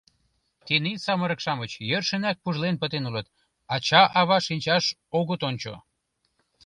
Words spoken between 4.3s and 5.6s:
шинчаш огыт